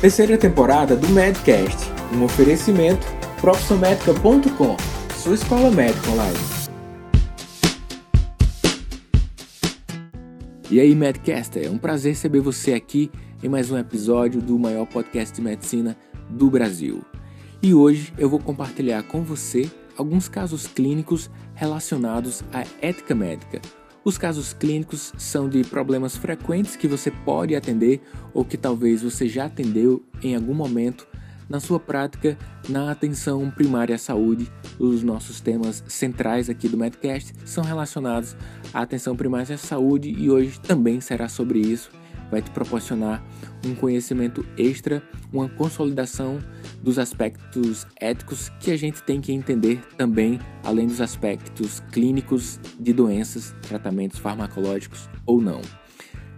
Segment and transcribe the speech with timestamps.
[0.00, 1.76] Terceira temporada do Medcast,
[2.14, 3.06] um oferecimento
[3.38, 4.76] profissionmedica.com,
[5.14, 6.38] sua escola médica online.
[10.70, 13.10] E aí, Medcaster, é um prazer receber você aqui
[13.42, 15.94] em mais um episódio do maior podcast de medicina
[16.30, 17.04] do Brasil.
[17.62, 23.60] E hoje eu vou compartilhar com você alguns casos clínicos relacionados à ética médica,
[24.04, 28.00] os casos clínicos são de problemas frequentes que você pode atender
[28.32, 31.06] ou que talvez você já atendeu em algum momento
[31.48, 34.50] na sua prática na atenção primária à saúde.
[34.78, 38.36] Os nossos temas centrais aqui do Medcast são relacionados
[38.72, 41.90] à atenção primária à saúde e hoje também será sobre isso
[42.30, 43.22] vai te proporcionar
[43.66, 46.38] um conhecimento extra, uma consolidação
[46.82, 52.92] dos aspectos éticos que a gente tem que entender também, além dos aspectos clínicos de
[52.92, 55.60] doenças, tratamentos farmacológicos ou não.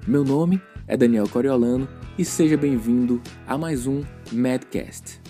[0.06, 1.88] Meu nome é Daniel Coriolano
[2.18, 4.02] e seja bem-vindo a mais um
[4.32, 5.20] Medcast.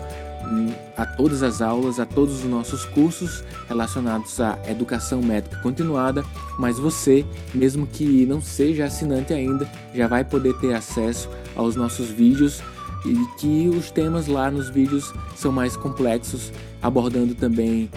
[0.96, 6.24] a todas as aulas, a todos os nossos cursos relacionados à educação médica continuada,
[6.58, 12.08] mas você, mesmo que não seja assinante ainda, já vai poder ter acesso aos nossos
[12.08, 12.62] vídeos
[13.04, 17.90] e que os temas lá nos vídeos são mais complexos, abordando também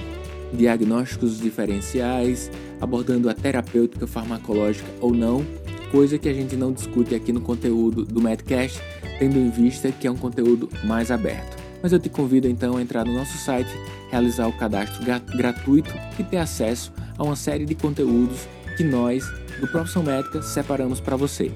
[0.54, 5.46] diagnósticos diferenciais, abordando a terapêutica farmacológica ou não,
[5.92, 8.80] coisa que a gente não discute aqui no conteúdo do Medcast,
[9.20, 12.82] tendo em vista que é um conteúdo mais aberto mas eu te convido então a
[12.82, 13.70] entrar no nosso site,
[14.10, 15.04] realizar o cadastro
[15.36, 18.48] gratuito e ter acesso a uma série de conteúdos
[18.78, 21.52] que nós, do Profissão Médica, separamos para você.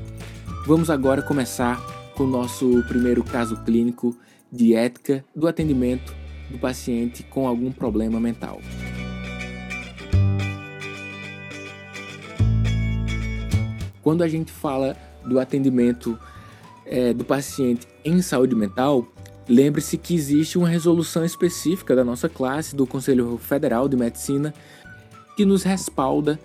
[0.67, 1.81] Vamos agora começar
[2.13, 4.17] com o nosso primeiro caso clínico
[4.51, 6.13] de ética do atendimento
[6.51, 8.59] do paciente com algum problema mental.
[14.01, 16.19] Quando a gente fala do atendimento
[16.85, 19.07] é, do paciente em saúde mental,
[19.49, 24.53] Lembre-se que existe uma resolução específica da nossa classe, do Conselho Federal de Medicina,
[25.37, 26.37] que nos respalda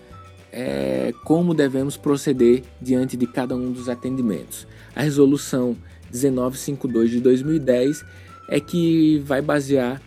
[0.51, 4.65] é, como devemos proceder diante de cada um dos atendimentos.
[4.95, 5.75] A resolução
[6.13, 8.05] 1952 de 2010
[8.47, 10.01] é que vai basear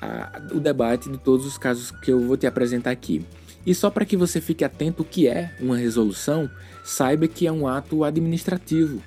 [0.00, 3.24] a, o debate de todos os casos que eu vou te apresentar aqui.
[3.64, 6.50] E só para que você fique atento o que é uma resolução,
[6.82, 9.00] saiba que é um ato administrativo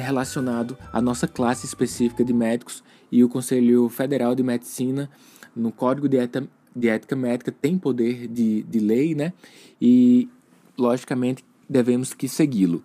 [0.00, 5.10] relacionado à nossa classe específica de médicos e o Conselho Federal de Medicina,
[5.54, 9.32] no Código de, Eta, de Ética Médica, tem poder de, de lei, né?
[9.80, 10.28] E,
[10.78, 12.82] logicamente, devemos que segui-lo.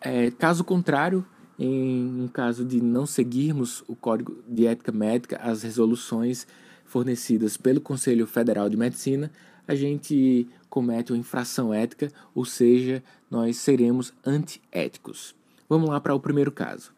[0.00, 1.24] É, caso contrário,
[1.58, 6.46] em um caso de não seguirmos o Código de Ética Médica, as resoluções
[6.84, 9.30] fornecidas pelo Conselho Federal de Medicina,
[9.66, 15.37] a gente comete uma infração ética, ou seja, nós seremos antiéticos.
[15.68, 16.92] Vamos lá para o primeiro caso.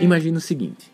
[0.00, 0.90] Imagina o seguinte: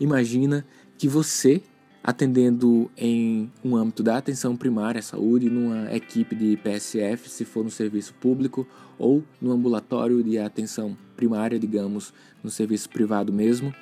[0.00, 1.62] imagina que você,
[2.02, 7.62] atendendo em um âmbito da atenção primária à saúde, numa equipe de PSF, se for
[7.62, 8.66] no serviço público,
[8.98, 13.74] ou no ambulatório de atenção primária, digamos, no serviço privado mesmo,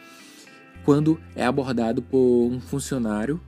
[0.84, 3.41] quando é abordado por um funcionário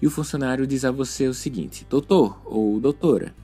[0.00, 3.34] e o funcionário diz a você o seguinte: Doutor ou doutora,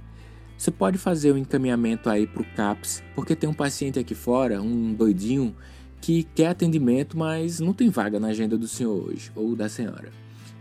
[0.57, 4.15] você pode fazer o um encaminhamento aí para o CAPS, porque tem um paciente aqui
[4.15, 5.55] fora, um doidinho,
[6.01, 10.11] que quer atendimento, mas não tem vaga na agenda do senhor hoje ou da senhora.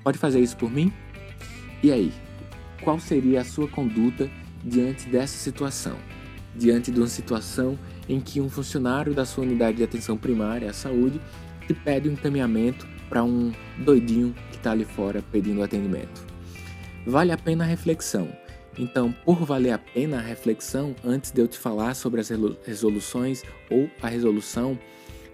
[0.03, 0.93] Pode fazer isso por mim?
[1.83, 2.13] E aí,
[2.83, 4.29] qual seria a sua conduta
[4.63, 5.97] diante dessa situação?
[6.55, 7.77] Diante de uma situação
[8.07, 11.19] em que um funcionário da sua unidade de atenção primária à saúde
[11.65, 16.25] te pede um encaminhamento para um doidinho que está ali fora pedindo atendimento.
[17.05, 18.29] Vale a pena a reflexão
[18.77, 22.29] então, por valer a pena a reflexão, antes de eu te falar sobre as
[22.63, 24.79] resoluções ou a resolução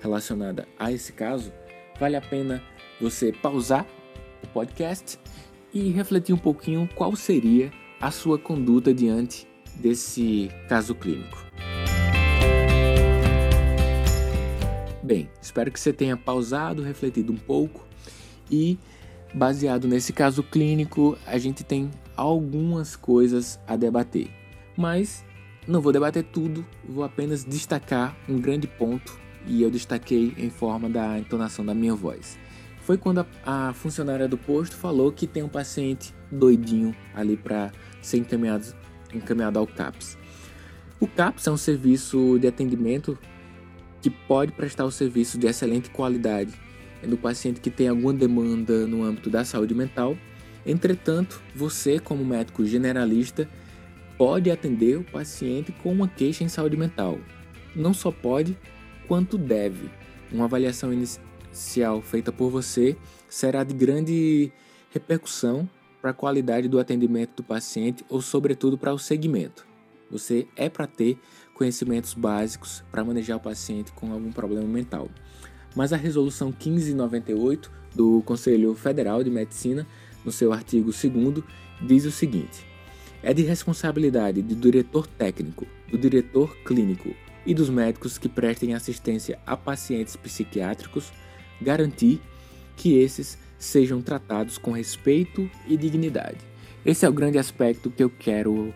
[0.01, 1.51] relacionada a esse caso,
[1.99, 2.63] vale a pena
[2.99, 3.85] você pausar
[4.43, 5.19] o podcast
[5.73, 11.45] e refletir um pouquinho qual seria a sua conduta diante desse caso clínico.
[15.03, 17.87] Bem, espero que você tenha pausado, refletido um pouco
[18.51, 18.77] e
[19.33, 24.29] baseado nesse caso clínico, a gente tem algumas coisas a debater.
[24.75, 25.23] Mas
[25.67, 30.89] não vou debater tudo, vou apenas destacar um grande ponto e eu destaquei em forma
[30.89, 32.37] da entonação da minha voz.
[32.81, 37.71] Foi quando a, a funcionária do posto falou que tem um paciente doidinho ali para
[38.01, 38.65] ser encaminhado,
[39.13, 40.17] encaminhado ao CAPS.
[40.99, 43.17] O CAPS é um serviço de atendimento
[44.01, 46.53] que pode prestar o serviço de excelente qualidade
[47.05, 50.17] no paciente que tem alguma demanda no âmbito da saúde mental.
[50.67, 53.49] Entretanto, você, como médico generalista,
[54.17, 57.17] pode atender o paciente com uma queixa em saúde mental.
[57.73, 58.57] Não só pode,
[59.07, 59.89] quanto deve.
[60.29, 62.97] Uma avaliação inicial feita por você
[63.29, 64.51] será de grande
[64.91, 65.69] repercussão
[66.01, 69.65] para a qualidade do atendimento do paciente ou, sobretudo, para o segmento.
[70.11, 71.17] Você é para ter
[71.53, 75.09] conhecimentos básicos para manejar o paciente com algum problema mental.
[75.75, 79.87] Mas a resolução 1598 do Conselho Federal de Medicina,
[80.27, 81.43] no seu artigo 2
[81.81, 82.65] diz o seguinte:
[83.23, 87.15] é de responsabilidade do diretor técnico, do diretor clínico
[87.45, 91.13] e dos médicos que prestem assistência a pacientes psiquiátricos
[91.61, 92.21] garantir
[92.75, 96.37] que esses sejam tratados com respeito e dignidade.
[96.85, 98.73] Esse é o grande aspecto que eu quero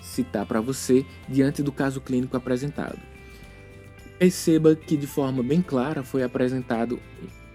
[0.00, 2.98] citar para você diante do caso clínico apresentado.
[4.20, 6.98] Perceba que de forma bem clara foi apresentado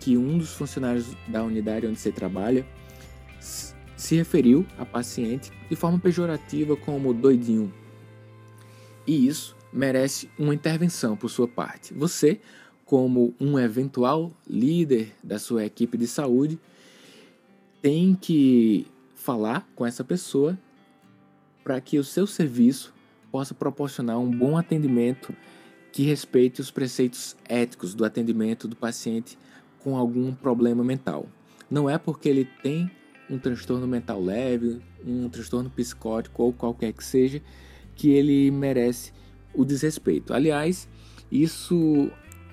[0.01, 2.65] que um dos funcionários da unidade onde você trabalha
[3.39, 7.73] se referiu a paciente de forma pejorativa como doidinho.
[9.05, 11.93] E isso merece uma intervenção por sua parte.
[11.93, 12.39] Você,
[12.85, 16.59] como um eventual líder da sua equipe de saúde,
[17.81, 20.57] tem que falar com essa pessoa
[21.63, 22.93] para que o seu serviço
[23.31, 25.33] possa proporcionar um bom atendimento
[25.91, 29.37] que respeite os preceitos éticos do atendimento do paciente
[29.83, 31.27] com algum problema mental.
[31.69, 32.89] Não é porque ele tem
[33.29, 37.41] um transtorno mental leve, um transtorno psicótico ou qualquer que seja,
[37.95, 39.11] que ele merece
[39.53, 40.33] o desrespeito.
[40.33, 40.87] Aliás,
[41.31, 42.09] isso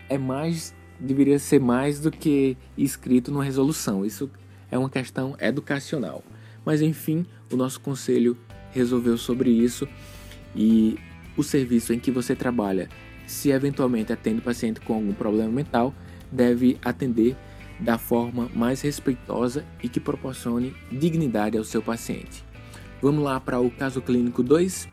[0.09, 4.05] é mais deveria ser mais do que escrito numa resolução.
[4.05, 4.31] Isso
[4.71, 6.23] é uma questão educacional.
[6.65, 8.37] Mas enfim, o nosso conselho
[8.71, 9.87] resolveu sobre isso
[10.55, 10.99] e
[11.37, 12.89] o serviço em que você trabalha,
[13.27, 15.95] se eventualmente atende paciente com algum problema mental,
[16.31, 17.37] deve atender
[17.79, 22.45] da forma mais respeitosa e que proporcione dignidade ao seu paciente.
[23.03, 24.89] Vamos lá para o caso clínico 2.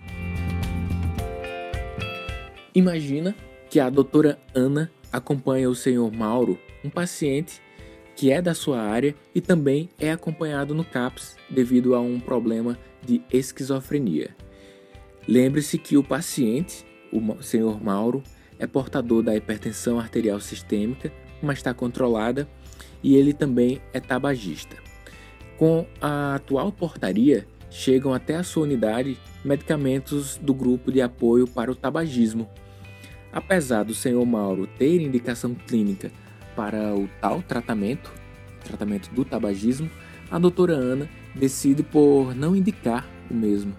[2.74, 3.36] Imagina
[3.70, 7.62] que a doutora Ana acompanha o senhor Mauro, um paciente
[8.16, 12.78] que é da sua área e também é acompanhado no CAPS devido a um problema
[13.04, 14.36] de esquizofrenia.
[15.28, 18.22] Lembre-se que o paciente, o senhor Mauro,
[18.60, 21.12] é portador da hipertensão arterial sistêmica,
[21.42, 22.48] mas está controlada
[23.04, 24.76] e ele também é tabagista.
[25.58, 31.72] Com a atual portaria, chegam até a sua unidade medicamentos do grupo de apoio para
[31.72, 32.50] o tabagismo.
[33.32, 36.12] Apesar do senhor Mauro ter indicação clínica
[36.56, 38.12] para o tal tratamento,
[38.64, 39.90] tratamento do tabagismo,
[40.30, 43.76] a doutora Ana decide por não indicar o mesmo,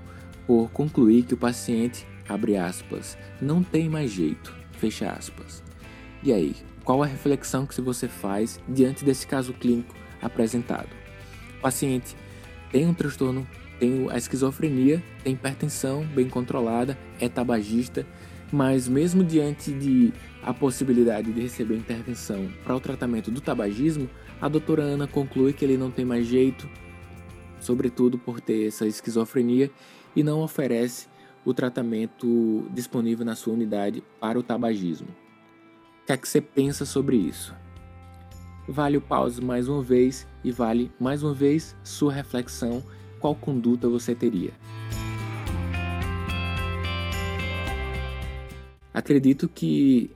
[0.46, 5.62] por concluir que o paciente, abre aspas, não tem mais jeito, fecha aspas.
[6.22, 6.54] E aí,
[6.84, 10.88] qual a reflexão que você faz diante desse caso clínico apresentado?
[11.58, 12.16] O paciente
[12.70, 13.46] tem um transtorno,
[13.78, 18.06] tem a esquizofrenia, tem hipertensão bem controlada, é tabagista,
[18.50, 20.12] mas mesmo diante de
[20.42, 24.10] a possibilidade de receber intervenção para o tratamento do tabagismo,
[24.40, 26.68] a doutora Ana conclui que ele não tem mais jeito,
[27.60, 29.70] sobretudo por ter essa esquizofrenia,
[30.14, 31.06] e não oferece
[31.44, 35.21] o tratamento disponível na sua unidade para o tabagismo.
[36.12, 37.54] Que é que você pensa sobre isso?
[38.68, 42.84] Vale o pause mais uma vez e vale mais uma vez sua reflexão,
[43.18, 44.50] qual conduta você teria.
[48.92, 50.10] Acredito que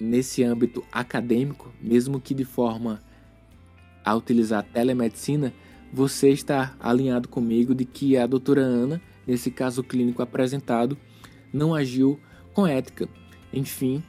[0.00, 3.02] nesse âmbito acadêmico, mesmo que de forma
[4.02, 5.52] a utilizar a telemedicina,
[5.92, 10.96] você está alinhado comigo de que a doutora Ana, nesse caso clínico apresentado,
[11.52, 12.18] não agiu
[12.54, 13.06] com ética.
[13.52, 14.02] Enfim,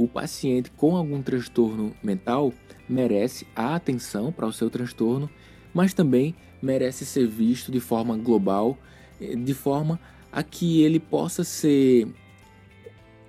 [0.00, 2.54] o paciente com algum transtorno mental
[2.88, 5.28] merece a atenção para o seu transtorno,
[5.74, 8.78] mas também merece ser visto de forma global,
[9.20, 10.00] eh, de forma
[10.32, 12.08] a que ele possa ser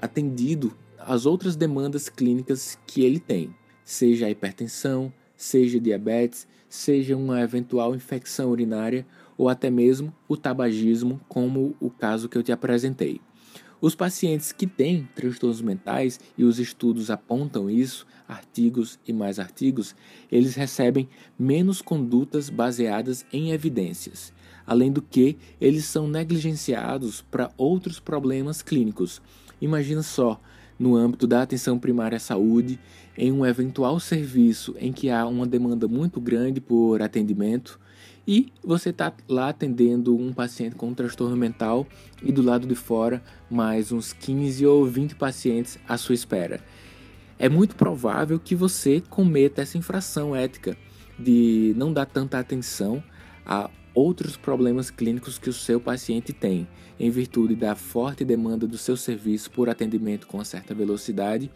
[0.02, 7.42] atendido às outras demandas clínicas que ele tem, seja a hipertensão, seja diabetes, seja uma
[7.42, 9.06] eventual infecção urinária
[9.38, 13.20] ou até mesmo o tabagismo, como o caso que eu te apresentei.
[13.82, 19.96] Os pacientes que têm transtornos mentais, e os estudos apontam isso, artigos e mais artigos,
[20.32, 24.32] eles recebem menos condutas baseadas em evidências.
[24.64, 29.22] além do que eles são negligenciados para outros problemas clínicos.
[29.60, 30.40] Imagina só,
[30.80, 32.80] no âmbito da atenção primária à saúde,
[33.18, 37.80] em um eventual serviço em que há uma demanda muito grande por atendimento
[38.28, 41.88] e você está lá atendendo um paciente com um transtorno mental
[42.22, 46.62] e do lado de fora mais uns 15 ou 20 pacientes à sua espera.
[47.40, 50.78] É muito provável que você cometa essa infração ética
[51.18, 53.04] de não dar tanta atenção
[53.46, 56.68] a outros problemas clínicos que o seu paciente tem,
[57.00, 61.52] em virtude da forte demanda do seu serviço por atendimento com certa velocidade,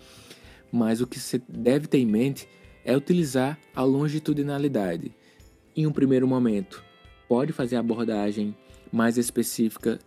[0.71, 2.47] mas o que você deve ter em mente
[2.83, 5.15] é utilizar a longitudinalidade.
[5.75, 6.81] Em um primeiro momento,
[7.27, 8.55] pode fazer abordagem
[8.91, 9.99] mais específica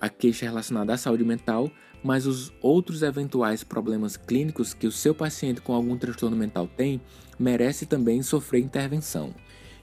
[0.00, 1.70] a queixa relacionada à saúde mental,
[2.02, 7.00] mas os outros eventuais problemas clínicos que o seu paciente com algum transtorno mental tem
[7.38, 9.32] merece também sofrer intervenção.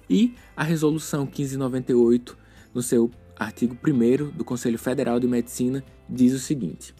[0.09, 2.37] E a Resolução 1598,
[2.73, 6.93] no seu artigo 1 do Conselho Federal de Medicina, diz o seguinte: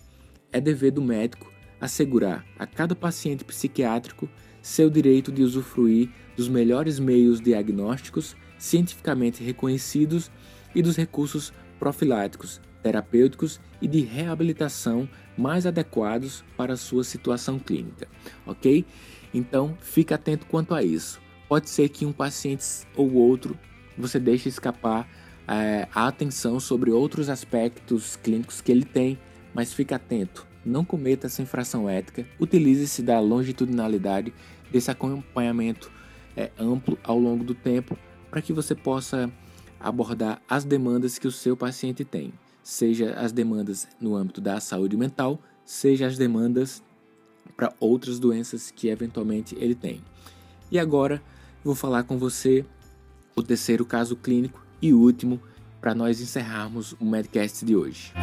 [0.53, 4.29] é dever do médico assegurar a cada paciente psiquiátrico
[4.62, 10.32] seu direito de usufruir dos melhores meios diagnósticos cientificamente reconhecidos
[10.74, 18.08] e dos recursos profiláticos, terapêuticos e de reabilitação mais adequados para sua situação clínica,
[18.46, 18.86] ok?
[19.34, 21.20] Então, fique atento quanto a isso.
[21.50, 22.65] Pode ser que um paciente
[22.96, 23.58] ou outro
[23.98, 25.10] você deixe escapar
[25.48, 29.18] é, a atenção sobre outros aspectos clínicos que ele tem,
[29.53, 30.50] mas fique atento.
[30.65, 32.25] Não cometa essa infração ética.
[32.39, 34.34] Utilize-se da longitudinalidade
[34.72, 35.91] desse acompanhamento
[36.36, 37.98] é, amplo ao longo do tempo
[38.30, 39.32] para que você possa
[39.80, 42.32] abordar as demandas que o seu paciente tem,
[42.63, 46.82] seja as demandas no âmbito da saúde mental, seja as demandas
[47.58, 50.01] para outras doenças que eventualmente ele tem.
[50.72, 51.22] E agora
[51.63, 52.65] vou falar com você
[53.36, 55.41] o terceiro caso clínico e último
[55.80, 58.13] para nós encerrarmos o Medcast de hoje.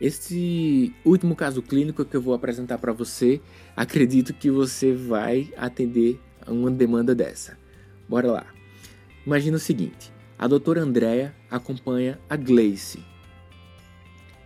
[0.00, 3.40] Esse último caso clínico que eu vou apresentar para você,
[3.74, 7.58] acredito que você vai atender a uma demanda dessa.
[8.08, 8.46] Bora lá.
[9.24, 13.02] Imagina o seguinte: a doutora Andrea acompanha a Gleice.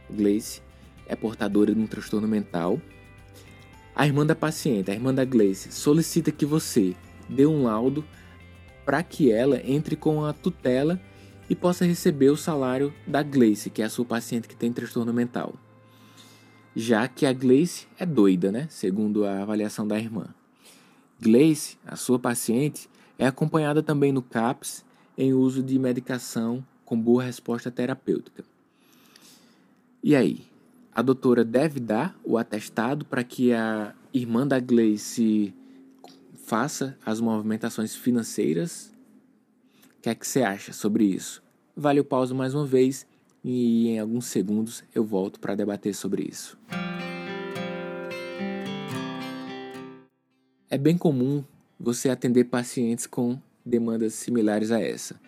[0.08, 0.62] Gleice
[1.06, 2.80] é portadora de um transtorno mental
[4.00, 6.94] a irmã da paciente, a irmã da Gleice, solicita que você
[7.28, 8.02] dê um laudo
[8.84, 10.98] para que ela entre com a tutela
[11.50, 15.12] e possa receber o salário da Gleice, que é a sua paciente que tem transtorno
[15.12, 15.54] mental.
[16.76, 18.68] Já que a Gleice é doida, né?
[18.70, 20.28] Segundo a avaliação da irmã.
[21.20, 22.88] Gleice, a sua paciente,
[23.18, 24.84] é acompanhada também no CAPS
[25.18, 28.44] em uso de medicação com boa resposta terapêutica.
[30.04, 30.46] E aí,
[30.94, 35.52] a doutora deve dar o atestado para que a irmã da Gleice
[36.36, 38.92] faça as movimentações financeiras?
[40.00, 41.42] O que é que você acha sobre isso?
[41.76, 43.06] Vale o pausa mais uma vez
[43.44, 46.58] e em alguns segundos eu volto para debater sobre isso.
[50.70, 51.44] É bem comum
[51.78, 55.20] você atender pacientes com demandas similares a essa.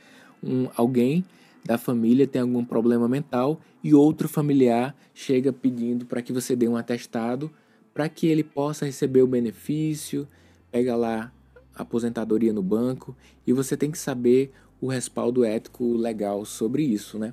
[0.42, 1.22] Um, alguém
[1.62, 6.66] da família tem algum problema mental e outro familiar chega pedindo para que você dê
[6.66, 7.52] um atestado
[7.92, 10.26] para que ele possa receber o benefício,
[10.70, 11.30] pega lá
[11.74, 17.32] aposentadoria no banco e você tem que saber o respaldo ético legal sobre isso, né?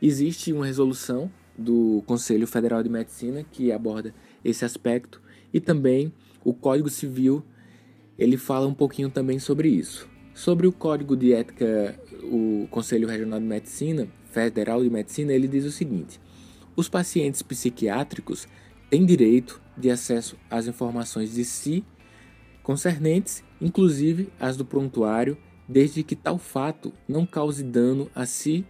[0.00, 4.14] Existe uma resolução do Conselho Federal de Medicina que aborda
[4.44, 5.20] esse aspecto
[5.52, 6.12] e também
[6.44, 7.42] o Código Civil
[8.18, 10.08] ele fala um pouquinho também sobre isso.
[10.32, 15.64] Sobre o Código de Ética, o Conselho Regional de Medicina, Federal de Medicina, ele diz
[15.64, 16.20] o seguinte:
[16.76, 18.48] os pacientes psiquiátricos
[18.90, 21.84] têm direito de acesso às informações de si
[22.64, 28.66] concernentes, inclusive as do prontuário, desde que tal fato não cause dano a si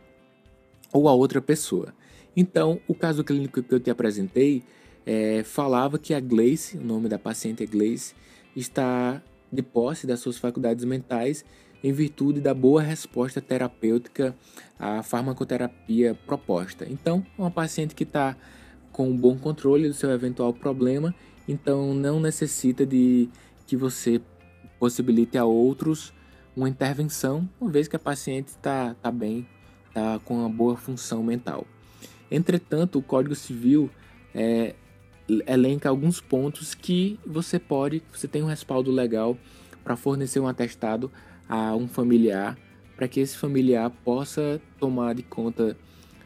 [0.93, 1.95] ou a outra pessoa.
[2.37, 4.63] Então, o caso clínico que eu te apresentei
[5.07, 8.15] é, falava que a Gleice, o nome da paciente é Gleice,
[8.55, 11.45] está de posse das suas faculdades mentais
[11.83, 14.35] em virtude da boa resposta terapêutica
[14.79, 16.87] à farmacoterapia proposta.
[16.89, 18.37] Então, uma paciente que está
[18.91, 21.15] com um bom controle do seu eventual problema,
[21.47, 23.29] então não necessita de
[23.67, 24.21] que você
[24.79, 26.13] possibilite a outros
[26.57, 29.47] uma intervenção, uma vez que a paciente está tá bem,
[29.89, 31.67] está com uma boa função mental.
[32.31, 33.91] Entretanto, o Código Civil
[34.35, 34.75] é,
[35.47, 39.37] elenca alguns pontos que você pode, você tem um respaldo legal
[39.83, 41.11] para fornecer um atestado
[41.49, 42.59] a um familiar,
[42.97, 45.77] para que esse familiar possa tomar de conta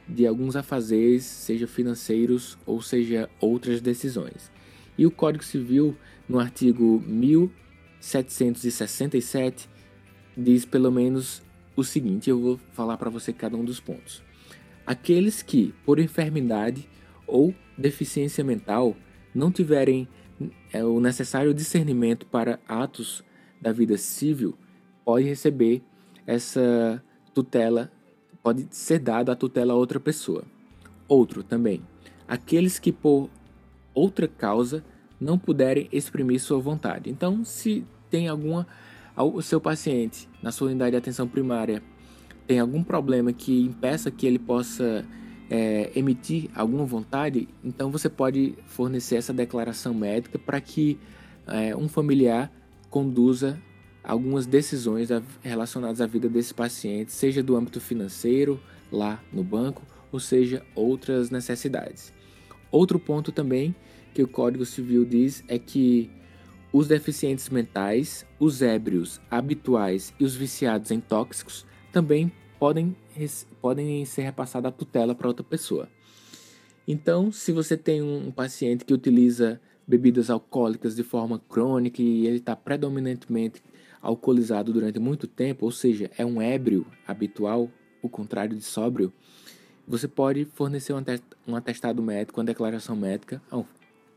[0.06, 4.50] de alguns afazeres, seja financeiros ou seja outras decisões.
[4.96, 5.96] E o Código Civil,
[6.28, 7.02] no artigo
[8.00, 9.68] 767
[10.36, 11.42] diz pelo menos
[11.74, 14.22] o seguinte, eu vou falar para você cada um dos pontos.
[14.86, 16.88] Aqueles que, por enfermidade
[17.26, 18.96] ou deficiência mental,
[19.34, 20.08] não tiverem
[20.72, 23.22] é, o necessário discernimento para atos
[23.60, 24.56] da vida civil,
[25.04, 25.82] pode receber
[26.26, 27.02] essa
[27.34, 27.92] tutela,
[28.42, 30.44] pode ser dada a tutela a outra pessoa.
[31.06, 31.82] Outro também,
[32.26, 33.30] aqueles que por
[33.94, 34.84] outra causa
[35.20, 37.10] não puderem exprimir sua vontade.
[37.10, 38.66] Então, se tem alguma
[39.16, 41.82] o seu paciente na sua unidade de atenção primária
[42.46, 45.04] tem algum problema que impeça que ele possa
[45.50, 50.98] é, emitir alguma vontade, então você pode fornecer essa declaração médica para que
[51.46, 52.50] é, um familiar
[52.88, 53.60] conduza
[54.02, 55.10] algumas decisões
[55.42, 58.58] relacionadas à vida desse paciente, seja do âmbito financeiro,
[58.90, 62.12] lá no banco, ou seja, outras necessidades.
[62.70, 63.74] Outro ponto também
[64.14, 66.10] que o Código Civil diz é que
[66.72, 72.94] os deficientes mentais, os ébrios habituais e os viciados em tóxicos também podem,
[73.60, 75.88] podem ser repassados a tutela para outra pessoa.
[76.86, 82.36] Então, se você tem um paciente que utiliza bebidas alcoólicas de forma crônica e ele
[82.36, 83.62] está predominantemente
[84.00, 87.70] alcoolizado durante muito tempo, ou seja, é um ébrio habitual,
[88.02, 89.12] o contrário de sóbrio,
[89.86, 90.94] você pode fornecer
[91.46, 93.40] um atestado médico, uma declaração médica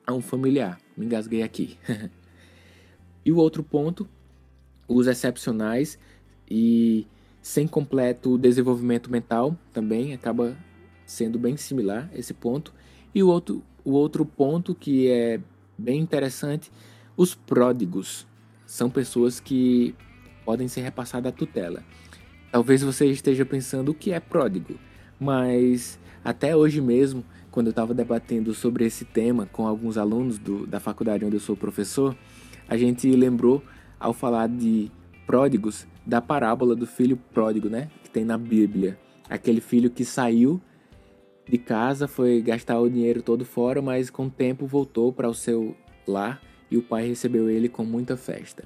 [0.05, 0.79] a um, familiar.
[0.95, 1.77] Me engasguei aqui.
[3.25, 4.07] e o outro ponto,
[4.87, 5.97] os excepcionais
[6.49, 7.07] e
[7.41, 10.57] sem completo desenvolvimento mental também acaba
[11.05, 12.73] sendo bem similar esse ponto.
[13.13, 15.39] E o outro, o outro ponto que é
[15.77, 16.71] bem interessante,
[17.17, 18.27] os pródigos
[18.65, 19.95] são pessoas que
[20.45, 21.83] podem ser repassadas à tutela.
[22.51, 24.77] Talvez você esteja pensando o que é pródigo
[25.21, 30.65] mas até hoje mesmo, quando eu estava debatendo sobre esse tema com alguns alunos do,
[30.65, 32.15] da faculdade onde eu sou professor,
[32.67, 33.61] a gente lembrou,
[33.99, 34.89] ao falar de
[35.27, 37.89] pródigos, da parábola do filho pródigo, né?
[38.03, 38.97] Que tem na Bíblia.
[39.29, 40.59] Aquele filho que saiu
[41.47, 45.33] de casa, foi gastar o dinheiro todo fora, mas com o tempo voltou para o
[45.33, 45.75] seu
[46.07, 48.63] lar e o pai recebeu ele com muita festa.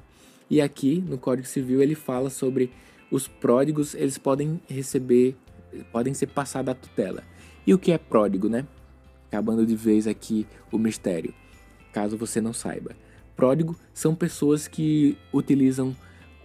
[0.50, 2.70] E aqui no Código Civil ele fala sobre
[3.12, 5.36] os pródigos, eles podem receber
[5.92, 7.24] podem ser passados à tutela.
[7.66, 8.66] E o que é pródigo, né?
[9.28, 11.34] Acabando de vez aqui o mistério,
[11.92, 12.96] caso você não saiba.
[13.36, 15.96] Pródigo são pessoas que utilizam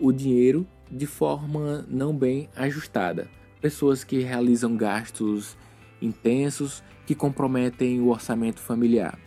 [0.01, 3.29] o dinheiro de forma não bem ajustada.
[3.61, 5.57] Pessoas que realizam gastos
[6.03, 9.19] intensos que comprometem o orçamento familiar.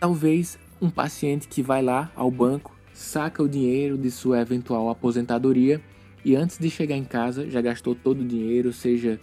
[0.00, 5.80] Talvez um paciente que vai lá ao banco, saca o dinheiro de sua eventual aposentadoria
[6.24, 9.20] e antes de chegar em casa já gastou todo o dinheiro, seja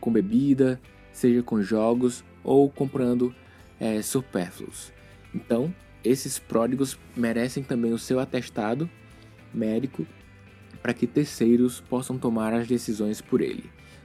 [0.00, 0.80] com bebida,
[1.12, 3.34] seja com jogos ou comprando
[3.78, 4.92] é, supérfluos.
[5.34, 8.88] Então, esses pródigos merecem também o seu atestado
[9.52, 10.06] médico
[10.82, 13.64] para que terceiros possam tomar as decisões por ele,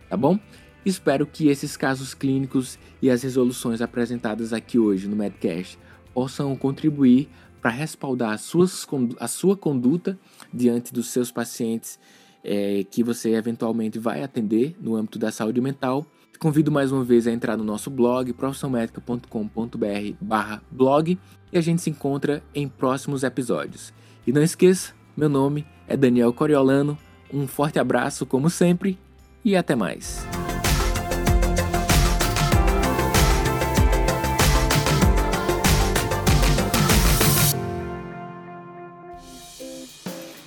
[0.10, 0.38] tá bom?
[0.86, 5.80] Espero que esses casos clínicos e as resoluções apresentadas aqui hoje no Medcast
[6.13, 7.28] possam contribuir
[7.60, 8.86] para respaldar a, suas,
[9.19, 10.19] a sua conduta
[10.54, 11.98] diante dos seus pacientes
[12.43, 16.06] é, que você eventualmente vai atender no âmbito da saúde mental.
[16.36, 21.17] Te convido mais uma vez a entrar no nosso blog, profissionalmedica.com.br barra blog
[21.50, 23.93] e a gente se encontra em próximos episódios.
[24.28, 26.98] E não esqueça, meu nome é Daniel Coriolano,
[27.34, 29.00] um forte abraço como sempre
[29.45, 30.28] e até mais.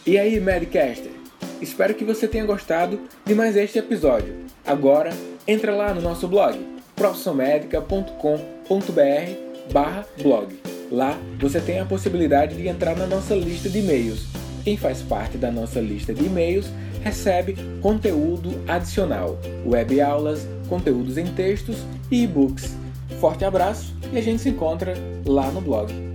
[0.07, 1.12] E aí, Medcaster?
[1.62, 4.37] Espero que você tenha gostado de mais este episódio.
[4.66, 5.11] Agora,
[5.48, 6.58] entra lá no nosso blog,
[6.94, 10.54] profissionmedica.com.br barra blog.
[10.92, 14.26] Lá você tem a possibilidade de entrar na nossa lista de e-mails.
[14.62, 16.70] Quem faz parte da nossa lista de e-mails
[17.02, 21.78] recebe conteúdo adicional, web aulas, conteúdos em textos
[22.11, 22.76] e e-books.
[23.18, 24.92] Forte abraço e a gente se encontra
[25.24, 26.08] lá no blog.